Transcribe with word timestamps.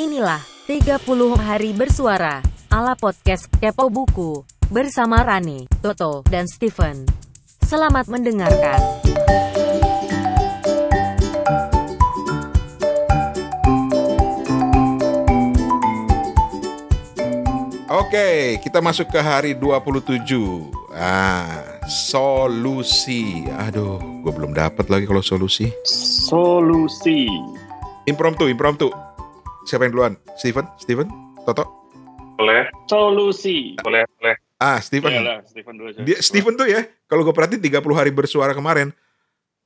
Inilah 0.00 0.40
30 0.64 0.96
hari 1.36 1.76
bersuara 1.76 2.40
ala 2.72 2.96
podcast 2.96 3.52
Kepo 3.60 3.92
Buku 3.92 4.48
bersama 4.72 5.20
Rani, 5.20 5.68
Toto, 5.84 6.24
dan 6.24 6.48
Steven. 6.48 7.04
Selamat 7.60 8.08
mendengarkan. 8.08 8.80
Oke, 17.92 18.56
kita 18.64 18.80
masuk 18.80 19.12
ke 19.12 19.20
hari 19.20 19.52
27. 19.52 20.16
Ah, 20.96 21.60
solusi. 21.84 23.44
Aduh, 23.68 24.00
gue 24.24 24.32
belum 24.32 24.56
dapat 24.56 24.88
lagi 24.88 25.04
kalau 25.04 25.20
solusi. 25.20 25.68
Solusi. 26.24 27.28
Impromptu, 28.08 28.48
impromptu. 28.48 28.88
Siapa 29.62 29.84
yang 29.84 29.92
duluan? 29.92 30.14
Steven? 30.34 30.64
Steven? 30.76 31.08
Toto? 31.42 31.64
boleh 32.32 32.72
Solusi. 32.86 33.76
boleh 33.76 34.08
boleh 34.14 34.32
Ah, 34.56 34.76
Steven. 34.78 35.08
Iyalah, 35.10 35.40
Stephen 35.42 35.72
dulu 35.74 35.88
aja. 35.88 36.00
Dia 36.02 36.16
Steven 36.18 36.52
tuh 36.52 36.64
ya, 36.66 36.80
kalau 37.06 37.20
gue 37.22 37.32
perhatiin 37.32 37.60
30 37.62 37.80
hari 37.92 38.08
bersuara 38.10 38.52
kemarin, 38.52 38.92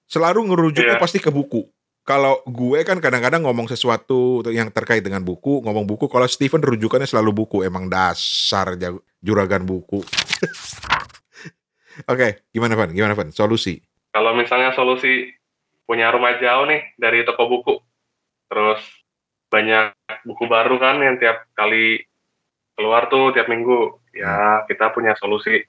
selalu 0.05 0.42
ngerujuknya 0.45 0.95
Iya. 0.95 1.02
pasti 1.02 1.19
ke 1.19 1.30
buku. 1.30 1.66
Kalau 2.02 2.38
gue 2.45 2.78
kan 2.83 2.98
kadang-kadang 2.98 3.42
ngomong 3.42 3.66
sesuatu 3.66 4.42
yang 4.48 4.69
terkait 4.69 5.00
dengan 5.00 5.19
buku, 5.20 5.59
ngomong 5.60 5.83
buku. 5.84 6.06
Kalau 6.06 6.22
Steven 6.24 6.61
rujukannya 6.61 7.06
selalu 7.06 7.34
buku, 7.36 7.62
emang 7.62 7.86
dasar 7.86 8.74
jago- 8.77 9.02
juragan 9.19 9.62
buku. 9.62 9.98
Oke, 12.06 12.42
gimana 12.48 12.74
Van? 12.74 12.91
Gimana 12.91 13.14
Van? 13.14 13.30
Solusi. 13.30 13.78
kalau 14.08 14.30
misalnya 14.33 14.70
solusi 14.72 15.27
punya 15.84 16.06
rumah 16.08 16.38
jauh 16.38 16.64
nih 16.64 16.95
dari 16.95 17.22
toko 17.22 17.50
buku 17.50 17.74
terus 18.47 18.78
banyak 19.54 19.94
buku 20.26 20.50
baru 20.50 20.82
kan 20.82 20.98
yang 20.98 21.22
tiap 21.22 21.46
kali 21.54 22.02
keluar 22.74 23.06
tuh 23.06 23.30
tiap 23.30 23.46
minggu 23.46 24.02
ya 24.10 24.66
kita 24.66 24.91
punya 24.91 25.14
solusi 25.14 25.62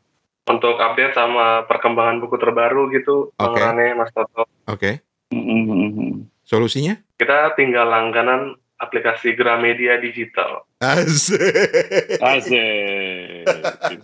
untuk 0.49 0.81
update 0.81 1.13
sama 1.13 1.69
perkembangan 1.69 2.17
buku 2.17 2.41
terbaru 2.41 2.89
gitu 2.89 3.29
Oke. 3.37 3.61
Rane, 3.61 3.93
Mas 3.93 4.09
Toto 4.09 4.49
Oke, 4.65 5.05
Mm-mm. 5.29 6.25
solusinya? 6.41 6.97
kita 7.21 7.53
tinggal 7.53 7.85
langganan 7.93 8.57
aplikasi 8.81 9.37
Gramedia 9.37 10.01
Digital 10.01 10.65
Asik. 10.85 12.19
Asik. 12.21 13.47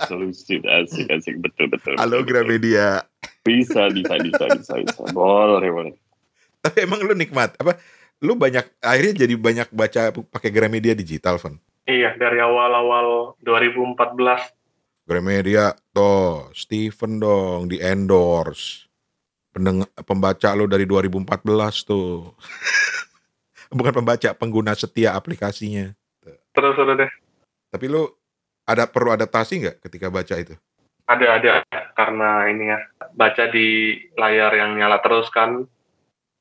Solusi 0.08 0.58
asik 0.64 1.06
asik 1.12 1.36
betul 1.44 1.68
betul. 1.70 1.94
Halo 2.00 2.24
betul, 2.24 2.26
betul. 2.26 2.30
Gramedia. 2.32 2.88
Bisa 3.46 3.92
bisa 3.94 4.18
bisa 4.18 4.46
bisa 4.50 4.74
bisa. 4.80 5.02
Boleh 5.14 5.70
boleh. 5.70 5.94
Tapi 6.64 6.78
emang 6.86 7.04
lu 7.06 7.14
nikmat 7.14 7.54
apa? 7.60 7.78
Lu 8.22 8.38
banyak 8.38 8.66
akhirnya 8.80 9.26
jadi 9.26 9.34
banyak 9.34 9.70
baca 9.74 10.14
pakai 10.14 10.54
Gramedia 10.54 10.94
digital, 10.94 11.42
Van. 11.42 11.58
iya 11.90 12.14
dari 12.14 12.38
awal-awal 12.38 13.34
2014 13.42 14.54
Gramedia 15.10 15.74
tuh, 15.92 16.54
Steven 16.54 17.18
dong 17.18 17.66
di 17.68 17.82
endorse. 17.82 18.86
Pendeng 19.52 19.84
pembaca 20.06 20.54
lu 20.56 20.70
dari 20.70 20.86
2014 20.88 21.26
tuh. 21.84 22.32
Bukan 23.76 23.92
pembaca, 23.92 24.30
pengguna 24.38 24.78
setia 24.78 25.18
aplikasinya. 25.18 25.92
terus 26.52 26.76
udah 26.76 26.96
deh 27.00 27.12
Tapi 27.72 27.86
lu 27.88 28.06
ada 28.68 28.86
perlu 28.86 29.16
adaptasi 29.16 29.54
nggak 29.66 29.78
ketika 29.88 30.08
baca 30.12 30.36
itu? 30.38 30.54
ada 31.12 31.28
ada 31.36 31.54
karena 31.92 32.48
ini 32.48 32.72
ya 32.72 32.80
baca 33.12 33.52
di 33.52 34.00
layar 34.16 34.52
yang 34.56 34.80
nyala 34.80 35.04
terus 35.04 35.28
kan 35.28 35.68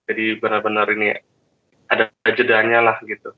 jadi 0.06 0.38
benar-benar 0.38 0.86
ini 0.94 1.10
jedanya 2.24 2.84
lah 2.84 2.96
gitu 3.04 3.32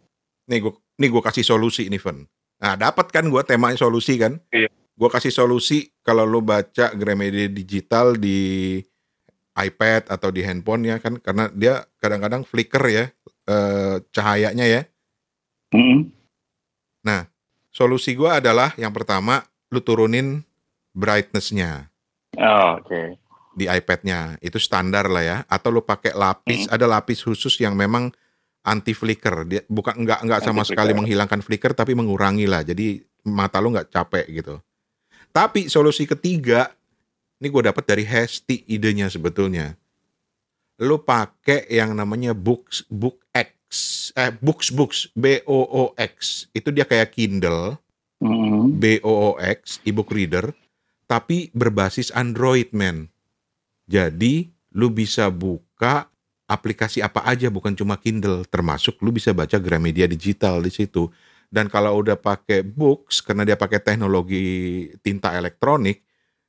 Nih 0.51 0.59
gua 0.59 0.75
nih 0.99 1.09
gua 1.09 1.23
kasih 1.23 1.47
solusi 1.47 1.87
nih, 1.87 2.03
Van. 2.03 2.27
Nah, 2.59 2.75
dapat 2.75 3.15
kan 3.15 3.27
gua 3.31 3.47
temanya 3.47 3.79
solusi 3.79 4.19
kan? 4.19 4.43
Iya. 4.51 4.67
Gua 4.99 5.07
kasih 5.09 5.31
solusi 5.31 5.95
kalau 6.03 6.27
lu 6.27 6.43
baca 6.43 6.91
Gramedia 6.93 7.47
digital 7.47 8.19
di 8.19 8.83
iPad 9.55 10.11
atau 10.11 10.35
di 10.35 10.43
handphone 10.43 10.89
ya 10.89 10.97
kan 10.99 11.21
karena 11.21 11.47
dia 11.53 11.87
kadang-kadang 12.03 12.43
flicker 12.43 12.83
ya 12.91 13.05
eh, 13.47 13.97
cahayanya 14.11 14.67
ya. 14.67 14.83
Mm-mm. 15.73 16.11
Solusi 17.73 18.13
gua 18.13 18.37
adalah 18.37 18.77
yang 18.77 18.93
pertama 18.93 19.41
lu 19.73 19.81
turunin 19.81 20.45
brightness-nya 20.93 21.89
Oh, 22.37 22.81
Oke. 22.81 23.17
di 23.57 23.65
iPad-nya. 23.69 24.41
Itu 24.45 24.57
standar 24.61 25.09
lah 25.09 25.25
ya. 25.25 25.39
Atau 25.49 25.73
lu 25.73 25.81
pakai 25.85 26.13
lapis, 26.17 26.69
ada 26.69 26.85
lapis 26.89 27.21
khusus 27.25 27.57
yang 27.61 27.77
memang 27.77 28.13
anti 28.63 28.95
flicker. 28.95 29.47
Dia 29.47 29.61
bukan 29.67 30.03
enggak 30.03 30.23
enggak 30.23 30.41
sama 30.43 30.63
sekali 30.63 30.91
flicker. 30.91 30.99
menghilangkan 31.03 31.41
flicker 31.43 31.73
tapi 31.75 31.93
mengurangi 31.95 32.47
lah. 32.47 32.63
Jadi 32.63 33.03
mata 33.29 33.63
lu 33.63 33.75
nggak 33.75 33.91
capek 33.91 34.27
gitu. 34.31 34.59
Tapi 35.31 35.71
solusi 35.71 36.07
ketiga 36.07 36.71
ini 37.43 37.51
gue 37.51 37.63
dapat 37.67 37.85
dari 37.87 38.05
Hesti 38.07 38.67
idenya 38.71 39.11
sebetulnya. 39.11 39.75
Lu 40.83 41.03
pakai 41.03 41.67
yang 41.71 41.95
namanya 41.95 42.33
Books 42.33 42.87
Book 42.87 43.23
X 43.35 44.11
eh 44.15 44.31
Books 44.31 44.71
Books 44.71 45.11
B 45.15 45.43
O 45.47 45.63
O 45.67 45.85
X. 45.99 46.47
Itu 46.55 46.71
dia 46.71 46.87
kayak 46.87 47.15
Kindle. 47.15 47.81
Mm-mm. 48.23 48.79
BOOX, 48.79 49.83
ebook 49.83 50.15
reader, 50.15 50.55
tapi 51.11 51.51
berbasis 51.59 52.15
Android, 52.15 52.71
men. 52.71 53.11
Jadi, 53.91 54.47
lu 54.79 54.95
bisa 54.95 55.27
buka 55.27 56.07
aplikasi 56.47 57.01
apa 57.01 57.23
aja, 57.25 57.49
bukan 57.49 57.73
cuma 57.73 57.97
Kindle, 57.97 58.45
termasuk 58.49 59.01
lu 59.01 59.15
bisa 59.15 59.33
baca 59.33 59.57
Gramedia 59.57 60.05
digital 60.11 60.61
di 60.61 60.71
situ. 60.73 61.09
Dan 61.53 61.69
kalau 61.69 62.01
udah 62.01 62.17
pakai 62.17 62.65
books, 62.65 63.21
karena 63.21 63.45
dia 63.45 63.61
pakai 63.61 63.81
teknologi 63.81 64.89
tinta 65.05 65.37
elektronik, 65.37 66.01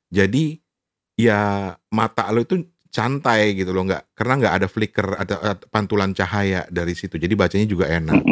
jadi 0.08 0.56
ya 1.14 1.72
mata 1.92 2.26
lu 2.32 2.42
itu 2.42 2.64
santai 2.88 3.52
gitu 3.58 3.74
loh, 3.76 3.84
nggak 3.84 4.16
karena 4.16 4.34
nggak 4.40 4.54
ada 4.54 4.66
flicker, 4.70 5.06
ada, 5.18 5.60
pantulan 5.68 6.16
cahaya 6.16 6.64
dari 6.72 6.96
situ. 6.96 7.20
Jadi 7.20 7.34
bacanya 7.36 7.66
juga 7.68 7.90
enak 7.90 8.22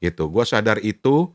gitu. 0.00 0.30
Gua 0.32 0.48
sadar 0.48 0.80
itu 0.80 1.28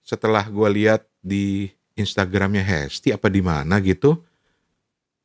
setelah 0.00 0.48
gua 0.48 0.72
lihat 0.72 1.04
di 1.20 1.68
Instagramnya 1.92 2.64
Hesti 2.64 3.12
apa 3.12 3.28
di 3.28 3.44
mana 3.44 3.82
gitu. 3.84 4.16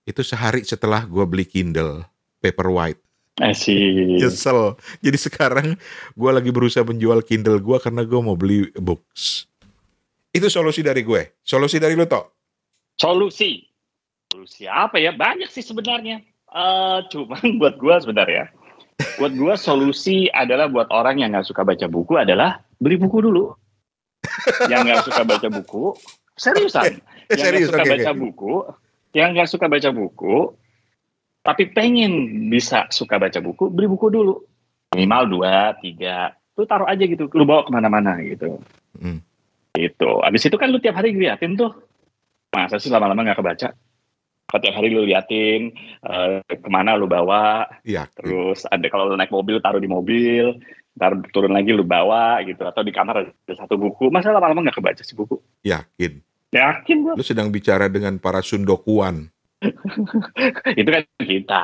Itu 0.04 0.20
sehari 0.26 0.66
setelah 0.66 1.06
gua 1.08 1.24
beli 1.24 1.46
Kindle 1.48 2.04
Paperwhite. 2.44 3.09
Asik. 3.40 4.20
Nyesel. 4.20 4.76
Jadi 5.00 5.18
sekarang 5.18 5.68
gua 6.14 6.36
lagi 6.36 6.52
berusaha 6.52 6.84
menjual 6.84 7.24
Kindle 7.24 7.64
gua 7.64 7.80
karena 7.80 8.04
gua 8.04 8.20
mau 8.20 8.36
beli 8.36 8.68
books. 8.76 9.48
Itu 10.30 10.46
solusi 10.52 10.86
dari 10.86 11.02
gue. 11.02 11.42
Solusi 11.42 11.82
dari 11.82 11.98
lu 11.98 12.06
toh? 12.06 12.30
Solusi. 13.00 13.66
Solusi 14.30 14.70
apa 14.70 15.02
ya? 15.02 15.10
Banyak 15.16 15.50
sih 15.50 15.66
sebenarnya. 15.66 16.22
Eh, 16.50 17.00
cuman 17.10 17.44
buat 17.62 17.82
gua 17.82 17.98
sebenarnya. 17.98 18.52
Buat 19.18 19.34
gua 19.40 19.56
solusi 19.56 20.28
adalah 20.30 20.68
buat 20.68 20.92
orang 20.92 21.24
yang 21.24 21.32
nggak 21.32 21.48
suka 21.48 21.64
baca 21.64 21.88
buku 21.88 22.20
adalah 22.20 22.60
beli 22.78 23.00
buku 23.00 23.24
dulu. 23.24 23.56
yang 24.68 24.84
nggak 24.84 25.08
suka 25.08 25.24
baca 25.24 25.48
buku, 25.48 25.96
seriusan. 26.36 27.00
Eh, 27.30 27.38
yang 27.38 27.46
serius, 27.46 27.70
nggak 27.70 27.86
suka 27.86 27.94
baca 27.94 28.12
buku, 28.18 28.54
yang 29.14 29.30
nggak 29.38 29.50
suka 29.54 29.66
baca 29.70 29.90
buku, 29.94 30.50
tapi 31.40 31.72
pengen 31.72 32.48
bisa 32.52 32.88
suka 32.92 33.16
baca 33.16 33.40
buku, 33.40 33.72
beli 33.72 33.88
buku 33.88 34.12
dulu. 34.12 34.44
Minimal 34.96 35.24
dua, 35.30 35.74
tiga. 35.80 36.36
Lu 36.58 36.68
taruh 36.68 36.90
aja 36.90 37.06
gitu, 37.06 37.32
lu 37.32 37.46
bawa 37.48 37.64
ke 37.64 37.72
mana-mana 37.72 38.20
gitu. 38.20 38.60
Hmm. 39.00 39.24
Gitu. 39.72 40.10
Abis 40.26 40.50
itu 40.50 40.58
kan 40.60 40.68
lu 40.68 40.82
tiap 40.82 41.00
hari 41.00 41.16
liatin 41.16 41.56
tuh. 41.56 41.72
Masa 42.52 42.82
sih 42.82 42.92
lama-lama 42.92 43.24
nggak 43.24 43.40
kebaca? 43.40 43.70
Kalau 44.50 44.62
tiap 44.66 44.76
hari 44.76 44.90
lu 44.90 45.06
liatin, 45.06 45.72
eh, 46.04 46.42
ke 46.42 46.70
mana 46.74 46.98
lu 46.98 47.06
bawa, 47.06 47.70
Iya. 47.86 48.10
terus 48.18 48.66
ada 48.66 48.82
kalau 48.90 49.06
lu 49.08 49.16
naik 49.16 49.30
mobil 49.30 49.62
taruh 49.62 49.78
di 49.78 49.86
mobil, 49.86 50.58
ntar 50.98 51.16
turun 51.30 51.54
lagi 51.54 51.70
lu 51.70 51.86
bawa 51.86 52.42
gitu, 52.44 52.66
atau 52.66 52.82
di 52.82 52.90
kamar 52.90 53.24
ada 53.24 53.54
satu 53.54 53.78
buku. 53.78 54.10
Masa 54.10 54.34
lama-lama 54.34 54.66
nggak 54.66 54.82
kebaca 54.82 55.06
sih 55.06 55.14
buku? 55.14 55.38
Yakin. 55.62 56.18
Yakin 56.50 56.98
gua. 57.06 57.14
Lu 57.14 57.22
sedang 57.22 57.54
bicara 57.54 57.86
dengan 57.88 58.18
para 58.18 58.42
sundokuan. 58.42 59.30
itu 60.80 60.90
kan 60.90 61.04
kita. 61.20 61.64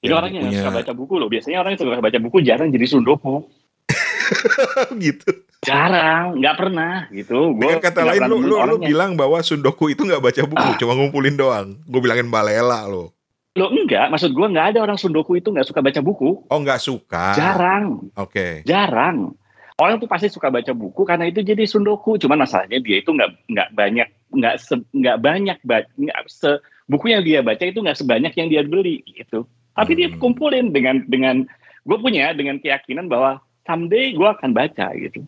Itu 0.00 0.12
orang 0.16 0.32
yang 0.32 0.48
suka 0.50 0.70
baca 0.80 0.92
buku 0.96 1.14
loh. 1.20 1.28
Biasanya 1.28 1.60
orang 1.60 1.76
yang 1.76 1.80
suka 1.84 2.00
baca 2.00 2.18
buku 2.18 2.38
jarang 2.42 2.68
jadi 2.72 2.86
sundoku. 2.88 3.44
gitu. 5.04 5.30
Jarang, 5.60 6.40
nggak 6.40 6.56
pernah 6.56 7.04
gitu. 7.12 7.52
Gua 7.52 7.76
Dengan 7.76 7.80
kata 7.84 8.00
lain 8.08 8.20
lu, 8.32 8.40
lu, 8.40 8.56
lu 8.56 8.76
bilang 8.80 9.12
bahwa 9.12 9.44
sundoku 9.44 9.92
itu 9.92 10.08
nggak 10.08 10.22
baca 10.24 10.42
buku, 10.48 10.68
Ah. 10.72 10.76
cuma 10.80 10.96
ngumpulin 10.96 11.36
doang. 11.36 11.76
Gue 11.84 12.00
bilangin 12.00 12.32
balela 12.32 12.88
lo. 12.88 13.12
Loh 13.58 13.68
enggak, 13.68 14.08
maksud 14.08 14.32
gua 14.32 14.48
nggak 14.48 14.66
ada 14.72 14.78
orang 14.80 14.96
sundoku 14.96 15.36
itu 15.36 15.52
nggak 15.52 15.68
suka 15.68 15.84
baca 15.84 16.00
buku. 16.00 16.48
Oh 16.48 16.58
nggak 16.62 16.80
suka. 16.80 17.36
Jarang, 17.36 18.08
Oke. 18.16 18.64
jarang. 18.64 19.36
Orang 19.76 20.00
tuh 20.00 20.08
pasti 20.08 20.32
suka 20.32 20.48
baca 20.48 20.72
buku 20.72 21.04
karena 21.04 21.28
itu 21.28 21.44
jadi 21.44 21.64
sundoku. 21.68 22.16
Cuman 22.16 22.40
masalahnya 22.40 22.80
dia 22.80 23.00
itu 23.02 23.12
nggak 23.12 23.48
nggak 23.52 23.68
banyak 23.76 24.08
nggak 24.30 24.54
nggak 24.90 25.16
banyak 25.18 25.58
ba- 25.62 25.90
nggak 25.94 26.18
se 26.26 26.58
buku 26.86 27.10
yang 27.10 27.22
dia 27.22 27.40
baca 27.40 27.62
itu 27.62 27.78
nggak 27.78 27.98
sebanyak 27.98 28.32
yang 28.34 28.48
dia 28.48 28.62
beli 28.62 29.02
gitu. 29.06 29.46
Tapi 29.74 29.94
dia 29.94 30.08
Hmm. 30.10 30.18
kumpulin 30.18 30.70
dengan 30.70 31.02
dengan 31.06 31.46
gue 31.82 31.98
punya 31.98 32.30
dengan 32.32 32.58
keyakinan 32.58 33.06
bahwa 33.06 33.38
someday 33.62 34.12
gue 34.12 34.28
akan 34.28 34.50
baca 34.50 34.90
gitu. 34.94 35.22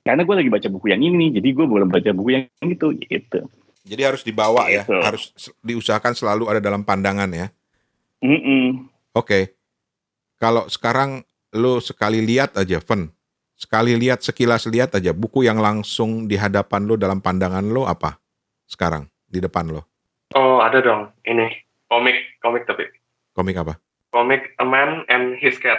karena 0.00 0.24
gue 0.24 0.32
lagi 0.32 0.48
baca 0.48 0.68
buku 0.72 0.88
yang 0.88 1.04
ini 1.04 1.28
nih, 1.28 1.30
jadi 1.38 1.48
gue 1.52 1.66
boleh 1.68 1.84
baca 1.84 2.08
buku 2.16 2.32
yang 2.32 2.48
itu 2.64 2.88
gitu. 3.04 3.44
Jadi 3.84 4.00
harus 4.00 4.24
dibawa 4.24 4.64
ya, 4.72 4.80
Gitu. 4.88 4.96
harus 4.96 5.28
s- 5.36 5.52
diusahakan 5.60 6.16
selalu 6.16 6.48
ada 6.48 6.60
dalam 6.60 6.80
pandangan 6.80 7.28
ya. 7.28 7.52
Mm-mm. 8.24 8.88
Oke. 9.12 9.52
Kalau 10.40 10.68
sekarang 10.72 11.20
lo 11.52 11.84
sekali 11.84 12.24
lihat 12.24 12.56
aja, 12.56 12.80
Fen. 12.80 13.12
Sekali 13.60 13.92
lihat, 13.92 14.24
sekilas 14.24 14.64
lihat 14.64 14.96
aja 14.96 15.12
buku 15.12 15.44
yang 15.44 15.60
langsung 15.60 16.24
di 16.24 16.40
hadapan 16.40 16.88
lo 16.88 16.96
dalam 16.96 17.20
pandangan 17.20 17.68
lo 17.68 17.84
apa? 17.84 18.16
Sekarang 18.70 19.10
di 19.26 19.42
depan 19.42 19.66
lo. 19.66 19.82
Oh, 20.32 20.62
ada 20.62 20.78
dong. 20.78 21.10
Ini 21.26 21.50
komik, 21.90 22.38
komik 22.38 22.62
tapi 22.64 22.86
Komik 23.34 23.58
apa? 23.58 23.74
komik 24.10 24.58
A 24.58 24.66
Man 24.66 25.06
and 25.06 25.38
His 25.38 25.54
Cat 25.56 25.78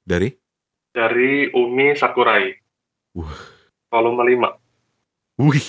Dari? 0.00 0.32
dari 0.90 1.52
Umi 1.52 1.92
Sakurai. 1.92 2.50
Wah. 3.14 3.36
Volume 3.88 4.24
5. 4.26 5.44
Wih. 5.44 5.68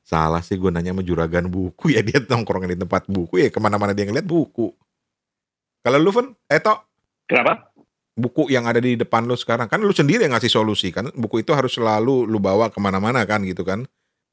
Salah 0.00 0.40
sih 0.40 0.56
gue 0.56 0.68
nanya 0.68 0.90
sama 0.92 1.00
juragan 1.00 1.46
buku 1.46 1.92
ya 1.92 2.00
dia 2.00 2.18
nongkrong 2.20 2.66
di 2.66 2.76
tempat 2.76 3.04
buku 3.06 3.40
ya 3.40 3.48
ke 3.48 3.60
mana-mana 3.60 3.92
dia 3.92 4.04
ngeliat 4.04 4.24
buku. 4.24 4.72
Kalau 5.80 6.00
lu 6.00 6.10
Fen, 6.10 6.32
eh 6.48 6.58
Tok, 6.58 6.78
Kenapa? 7.28 7.68
buku 8.16 8.48
yang 8.48 8.64
ada 8.64 8.80
di 8.80 8.96
depan 8.96 9.22
lu 9.22 9.36
sekarang 9.36 9.68
kan 9.68 9.78
lu 9.80 9.92
sendiri 9.92 10.24
yang 10.24 10.32
ngasih 10.32 10.50
solusi 10.50 10.88
kan 10.88 11.12
buku 11.14 11.44
itu 11.44 11.52
harus 11.52 11.76
selalu 11.76 12.24
lu 12.24 12.40
bawa 12.40 12.72
ke 12.72 12.78
mana-mana 12.80 13.22
kan 13.28 13.44
gitu 13.44 13.60
kan 13.62 13.84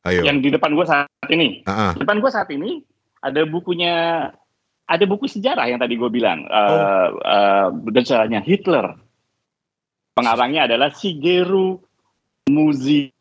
ayo 0.07 0.21
Yang 0.25 0.37
di 0.41 0.49
depan 0.53 0.71
gue 0.73 0.85
saat 0.85 1.29
ini, 1.29 1.61
ah. 1.69 1.93
depan 1.93 2.17
gue 2.17 2.31
saat 2.31 2.49
ini 2.49 2.81
ada 3.21 3.45
bukunya, 3.45 3.93
ada 4.89 5.03
buku 5.05 5.29
sejarah 5.29 5.69
yang 5.69 5.77
tadi 5.77 5.93
gue 5.97 6.09
bilang, 6.09 6.45
eh 6.49 7.07
eh, 7.13 8.01
sejarahnya 8.01 8.41
Hitler. 8.41 8.97
Pengarangnya 10.11 10.67
adalah 10.67 10.91
Shigeru 10.91 11.79
Muzi, 12.51 13.15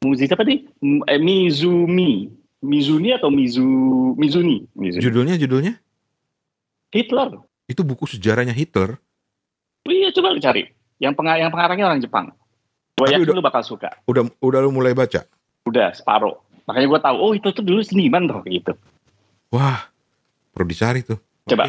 Muzi 0.00 0.24
apa 0.24 0.40
nih? 0.46 0.64
Eh, 1.04 1.20
Mizumi, 1.20 2.32
Mizuni 2.64 3.12
atau 3.12 3.28
Mizu, 3.28 4.16
Mizuni, 4.16 4.64
Mizuni. 4.72 5.02
judulnya 5.04 5.36
judulnya 5.36 5.74
Hitler. 6.92 7.42
itu 7.70 7.80
buku 7.86 8.04
sejarahnya 8.04 8.52
Hitler 8.52 9.00
Oh 9.82 9.90
iya 9.90 10.14
coba 10.14 10.30
lu 10.30 10.38
cari. 10.38 10.62
Yang 11.02 11.12
yang 11.18 11.50
pengarangnya 11.50 11.86
orang 11.90 12.00
Jepang. 12.02 12.26
Gue 12.94 13.10
yakin 13.10 13.26
udah- 13.26 13.36
lu 13.36 13.42
bakal 13.42 13.62
suka. 13.66 13.90
udah 14.06 14.30
udah 14.38 14.60
lu 14.62 14.70
mulai 14.70 14.94
baca 14.94 15.26
Udah 15.64 15.92
separuh. 15.92 16.34
Makanya 16.64 16.86
gue 16.88 17.00
tahu. 17.00 17.16
Oh 17.16 17.32
itu 17.32 17.48
tuh 17.48 17.60
dulu 17.60 17.80
seniman 17.80 18.24
tuh 18.24 18.42
gitu. 18.46 18.72
wah 19.48 19.84
perlu 20.50 20.66
dicari 20.66 21.00
tuh 21.00 21.18
Coba. 21.44 21.68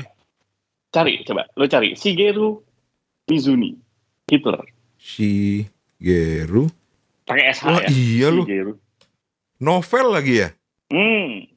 Cari 0.89 1.19
coba. 1.23 1.49
Lu 1.53 1.65
cari 1.65 1.93
Shigeru 1.93 2.61
Mizuni. 3.25 3.73
Hitler. 4.25 4.61
Shigeru 4.95 6.69
Pakai 7.23 7.49
SH 7.49 7.63
wah 7.65 7.79
ya. 7.79 7.89
iya 7.89 8.27
Shigeru. 8.29 8.73
novel 9.57 10.07
lagi 10.09 10.35
ya 10.39 10.49
Hmm. 10.87 11.49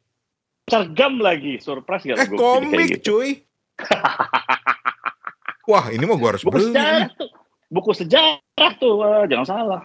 Cergam 0.65 1.21
lagi. 1.21 1.61
Surprise 1.61 2.03
gak 2.05 2.17
eh 2.17 2.27
gua 2.27 2.33
kayak 2.33 2.41
komik 2.41 2.89
gitu. 2.91 3.13
cuy 3.13 3.31
wah 5.71 5.85
ini 5.89 6.03
mah 6.03 6.17
gua 6.17 6.29
harus 6.33 6.43
Buku 6.43 6.53
beli 6.53 6.73
sejarah 6.73 7.09
tuh. 7.13 7.31
Buku 7.67 7.91
sejarah 7.93 8.73
tuh. 8.79 8.93
Wah, 8.97 9.23
jangan 9.27 9.45
salah. 9.45 9.83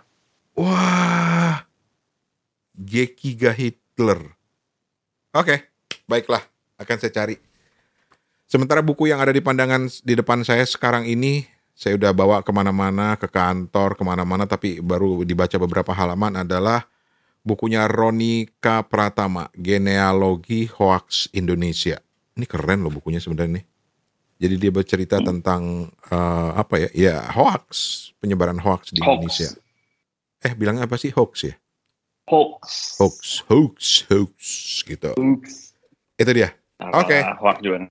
Wah, 0.53 1.30
Gekiga 2.75 3.51
Hitler. 3.51 4.35
Oke, 5.31 5.71
baiklah, 6.07 6.43
akan 6.75 6.97
saya 6.99 7.11
cari. 7.11 7.35
Sementara 8.51 8.83
buku 8.83 9.07
yang 9.07 9.23
ada 9.23 9.31
di 9.31 9.39
pandangan 9.39 9.87
di 10.03 10.13
depan 10.15 10.43
saya 10.43 10.67
sekarang 10.67 11.07
ini, 11.07 11.47
saya 11.71 11.95
udah 11.95 12.11
bawa 12.11 12.43
ke 12.43 12.51
mana-mana, 12.51 13.15
ke 13.15 13.31
kantor, 13.31 13.95
ke 13.95 14.03
mana-mana, 14.03 14.43
tapi 14.43 14.83
baru 14.83 15.23
dibaca 15.23 15.55
beberapa 15.55 15.95
halaman 15.95 16.43
adalah 16.43 16.83
bukunya 17.47 17.87
Ronika 17.87 18.83
Pratama, 18.83 19.47
Genealogi 19.55 20.67
Hoax 20.67 21.31
Indonesia. 21.31 22.03
Ini 22.35 22.45
keren 22.47 22.83
loh 22.83 22.91
bukunya 22.91 23.23
sebenarnya 23.23 23.61
nih. 23.61 23.65
Jadi 24.41 24.55
dia 24.57 24.71
bercerita 24.73 25.21
tentang 25.21 25.93
eh, 26.09 26.51
apa 26.57 26.75
ya? 26.81 26.89
Ya 26.97 27.15
hoax, 27.29 27.69
penyebaran 28.17 28.57
hoax 28.57 28.89
di 28.89 28.97
Hoax. 28.99 29.13
Indonesia. 29.13 29.49
Eh 30.41 30.57
bilangnya 30.57 30.89
apa 30.89 30.97
sih 30.97 31.13
hoax 31.13 31.45
ya? 31.45 31.55
Hoax. 32.29 32.95
Hoax, 33.01 33.43
hoax, 33.49 33.79
hoax 34.09 34.41
gitu. 34.85 35.11
Hoax. 35.17 35.73
Itu 36.17 36.31
dia. 36.31 36.53
Oke. 36.93 37.21
Apa-apa. 37.21 37.81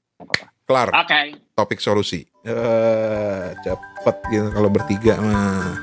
Kelar 0.70 0.88
Oke. 0.94 1.34
topik 1.58 1.82
solusi. 1.82 2.22
Eh 2.46 3.50
cepet 3.66 4.16
gitu 4.30 4.48
kalau 4.54 4.70
bertiga 4.70 5.18
mah. 5.18 5.74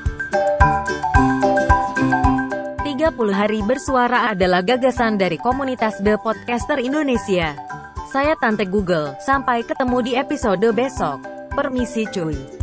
30 2.82 3.14
hari 3.30 3.60
bersuara 3.62 4.32
adalah 4.32 4.64
gagasan 4.64 5.20
dari 5.20 5.38
komunitas 5.38 6.00
The 6.00 6.18
Podcaster 6.18 6.80
Indonesia. 6.80 7.54
Saya 8.08 8.32
Tante 8.40 8.64
Google, 8.64 9.12
sampai 9.20 9.60
ketemu 9.62 9.98
di 10.00 10.12
episode 10.16 10.64
besok. 10.72 11.20
Permisi 11.52 12.08
cuy. 12.08 12.57